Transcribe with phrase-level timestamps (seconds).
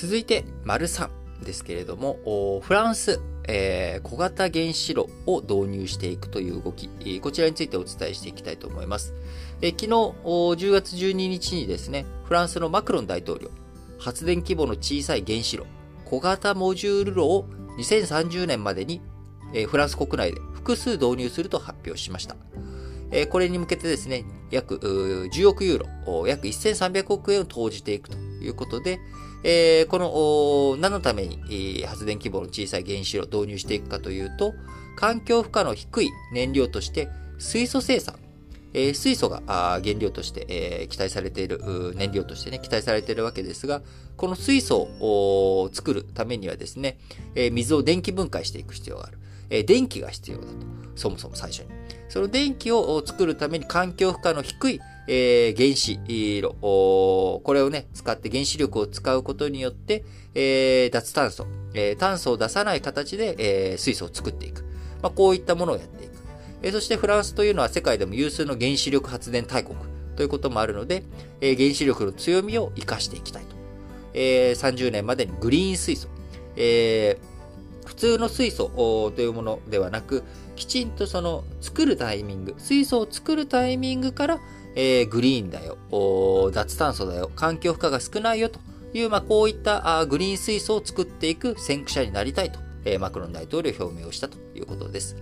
[0.00, 1.10] 続いて、丸3
[1.44, 6.88] ですけれども、フランス、えー、小型原子炉を導入していくという動き、
[7.20, 9.12] こちらについてお伝えしていきたいと思います。
[9.60, 9.90] えー、昨日、
[10.24, 13.50] 10月12日にですね、フランスのマクロン大統領、
[13.98, 15.66] 発電規模の小さい原子炉、
[16.06, 17.46] 小型モジュール炉を
[17.76, 19.02] 2030年までに、
[19.52, 22.36] えー、フランス国内で複数導入すると発表しました。
[23.10, 29.00] えー、これに向けてですね、約10億ユーロ、約1300億円を投じていくということで、
[29.42, 34.54] えー、この、何のために、発電規模の小さい原子炉を導入していくかというと、
[34.96, 37.08] 環境負荷の低い燃料として
[37.38, 38.16] 水素生産、
[38.74, 39.42] えー、水素が
[39.82, 43.82] 原料として、えー、期待されている、燃料としてね、期待されているわけですが、
[44.16, 46.98] この水素を作るためにはですね、
[47.34, 49.18] えー、水を電気分解していく必要がある。
[49.48, 50.52] えー、電気が必要だと。
[50.94, 51.68] そもそも最初に。
[52.08, 54.80] その電気を作るために環境負荷の低い
[55.12, 56.54] えー、原子炉、
[57.42, 60.04] これをね、使って原子力を使うことによって、
[60.36, 63.34] えー、脱炭素、えー、炭素を出さない形で、
[63.72, 64.62] えー、水素を作っていく。
[65.02, 66.12] まあ、こういったものをやっていく。
[66.62, 69.76] えー、そしてフランスというのは世界でも有数の原子力発電大国
[70.14, 71.02] ということもあるので、
[71.40, 73.56] えー、原子力の強みを活かしていきたいと。
[74.14, 76.06] えー、30年までにグリーン水素、
[76.54, 80.22] えー、普通の水素というものではなく、
[80.54, 84.40] きちんとその作るタイミング、水素を作るタイミングから
[84.74, 85.78] えー、グリーンだよ、
[86.52, 88.60] 脱炭素だよ、環境負荷が少ないよと
[88.92, 95.16] いう、まあ、こういったグリーン水素を作っていく先駆者になりたいと、えー、マクロン大統領表明をしたということです。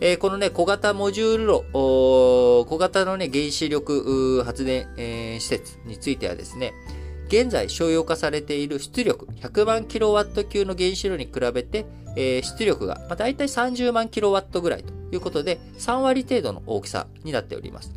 [0.00, 6.74] えー、このね、小型モジュール炉、小型のね、原子力発電、えー、施設についてはですね、
[7.28, 17.94] 現在商用化されている出力100万キロワット級の原子炉に比べて、えー、出力が、まあ、大体30万キロワットぐらいということで、3割程度の大きさになっております。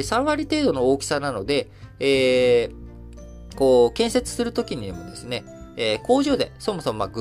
[0.00, 5.44] 3割程度の大きさなので、えー、こう、建設するときにもですね、
[5.76, 7.12] え、工場でそもそもま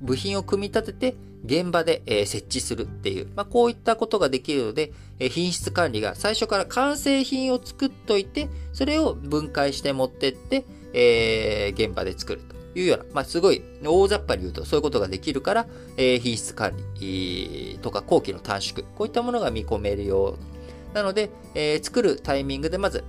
[0.00, 15.66] 部品を組み立てて現場で、え、設置するっていう、まあ、こういったことができるので、え、品質管理が最初から完成品を作っといて、それを分解して持ってって、えー、現場で作るというような、まあ、すごい大雑把に言うとそういうことができるから、
[15.96, 20.51] えー、品質管理とか工期の短縮、こういったものが見込めるよう
[20.94, 23.04] なので、えー、作るタイミングでまず、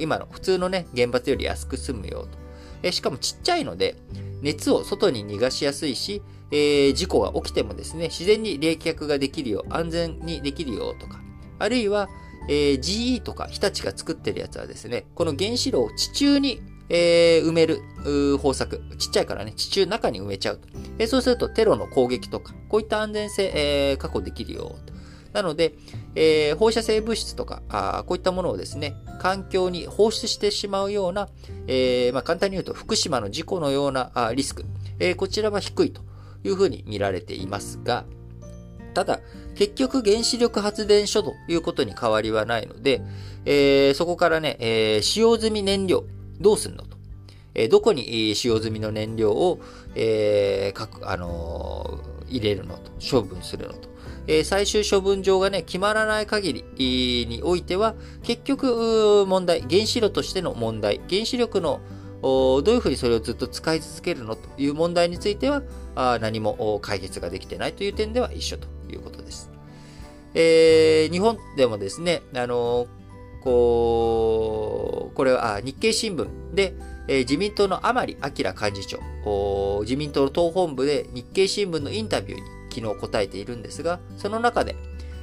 [0.00, 2.38] 今の普通のね、原発より安く済むよと。
[2.82, 3.96] えー、しかもちっちゃいので、
[4.42, 11.20] 熱を外に逃がしやすいし、えー、事故が起きてもですね、自然に冷却ができるよう、安全にできるよとか、
[11.58, 12.08] あるいは、
[12.48, 17.80] えー、GE とか日立が作ってるやつはですね、この原子炉を地中に、えー、埋める
[18.38, 18.82] 方策。
[18.98, 20.68] ちっちゃいからね、地中中に埋めちゃうと。
[20.98, 24.91] えー、そうするとテロの攻撃とか、こういった安全性、えー、確保できるよと。
[25.32, 25.74] なので、
[26.14, 31.28] えー、放射性物質とかあ、こういったものをですね、環境に放出してしまうような、
[31.66, 34.64] えー、まあ、簡単に言うと福島の事故のようなあリスク、
[34.98, 36.02] えー、こちらは低いと
[36.44, 38.04] いうふうに見られていますが、
[38.94, 39.20] ただ、
[39.54, 43.02] 結局原子力発電所ということに変わりはないので、
[43.44, 46.04] え、そこからね、え、使用済み燃料、
[46.40, 46.96] どうするのと。
[47.54, 49.60] え、どこに使用済みの燃料を、
[49.94, 53.91] えー、かく、あの、入れるのと、処分するのと。
[54.26, 61.80] え最終処分場がね、決まらない限りにおいては、結局、問題、原子炉としての問題、原子力の
[62.22, 65.62] どういうふうにそれをずっと使い続けるのという問題については、
[66.20, 69.50] 何も解決ができてないという点では一緒ということです。
[70.34, 72.86] えー、日本でもですね、あの
[73.42, 76.74] こう、これは日経新聞で、
[77.08, 84.76] えー、自民党の甘利明幹事長、自民党の党本部で日経新聞のインタビューに昨日答えているんですが、その中で、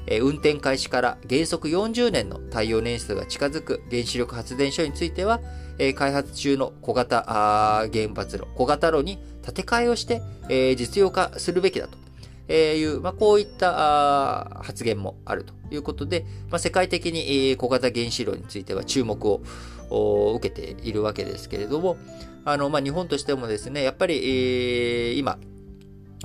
[0.08, 5.40] え運転開始から原則40年の耐用年数が近づく原子力発電所については、
[5.78, 11.98] え開発中の小型原発炉、小型炉に建て替えをして、え実用化するべきだと。
[12.50, 19.44] えいう、まあ、こういった発言もあるということで、まあ、世界的に小型原子炉については注目を
[20.34, 21.98] 受けているわけですけれども、
[22.46, 25.38] あの、まあ、日本としてもですね、やっぱり、えー、今、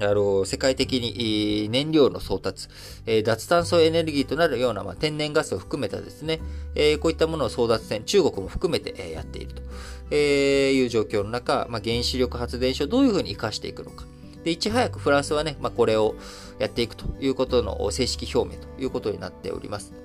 [0.01, 2.69] あの、世界的に燃料の送達、
[3.07, 6.41] え、脱炭素エネルギーとなるような、ま、天然ガスを含めたですね、
[6.75, 9.63] え、こういったものを争奪戦、中国も含めて、え、やっていると、
[10.11, 14.05] えいう状況の中、ま、原子力発電所をどういうふうに活かしていくのか。
[14.43, 16.17] で、いち早くフランスはね、ま、これを
[16.59, 20.04] やっていくということの正式表明ということになっております。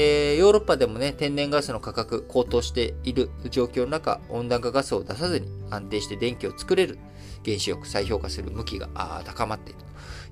[0.00, 7.00] えー、ヨーロッパでもね、天然ガスの価格高騰している状況の中、温暖化ガスを出さずに安定して電気を作れる
[7.44, 8.88] 原子力再評価する向きが
[9.24, 9.80] 高まっている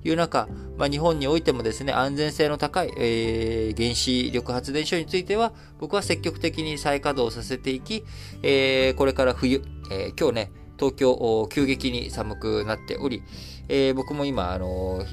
[0.03, 0.47] という中、
[0.77, 8.05] まあ、日本においてもですね、安全性の高い、えー、原子力発電所については、僕は積極的に再稼働させていき、
[8.43, 9.61] えー、これから冬、
[9.91, 13.21] え、今日ね、東京、急激に寒くなっており、
[13.67, 15.03] え、僕も今、あの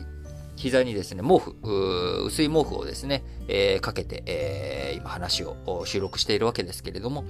[0.56, 7.24] 膝にですね、毛布、薄い毛布をですね、えー、かけて、えー、今話を収録しているわけですけれども、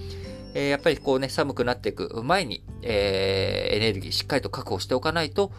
[0.54, 5.52] えー、やっぱりこうね、寒くなっていく前に、え、エネルギーしっかりと確保しておかないと、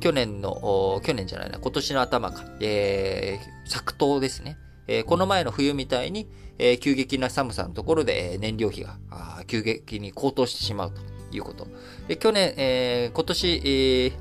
[0.00, 4.58] 去年の、去年じゃないな、今年の頭か、えー、作冬ですね。
[4.88, 6.28] え、この前の冬みたいに、
[6.58, 8.96] え、急激な寒さのところで燃料費が
[9.46, 11.66] 急激に高騰してしまうということ。
[12.08, 14.12] で去年、え、今年、えー、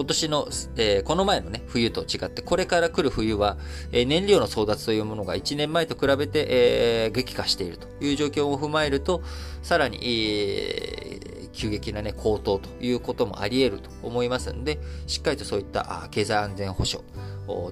[0.00, 3.58] 今年の、えー、この前のね、冬と違って、これから来る冬は、
[3.92, 9.22] えー、燃料の争奪というものが1年前と比べて、えー、激化しているという状況を踏まえると、
[9.62, 17.06] さらに、えー、急激なね、高騰ということもあり得ると思いますんで、しっかりとそういった経済安全保障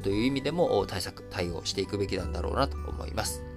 [0.02, 3.47] という意味でも対策、対応していくべきなんだろうなと思います。